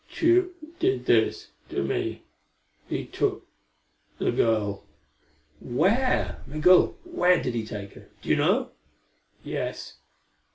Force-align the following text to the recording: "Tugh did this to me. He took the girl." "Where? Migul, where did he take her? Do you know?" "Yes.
"Tugh 0.11 0.49
did 0.79 1.05
this 1.05 1.51
to 1.69 1.83
me. 1.83 2.23
He 2.89 3.05
took 3.05 3.45
the 4.17 4.31
girl." 4.31 4.83
"Where? 5.59 6.41
Migul, 6.47 6.97
where 7.03 7.39
did 7.39 7.53
he 7.53 7.63
take 7.67 7.93
her? 7.93 8.09
Do 8.23 8.29
you 8.29 8.35
know?" 8.35 8.71
"Yes. 9.43 9.97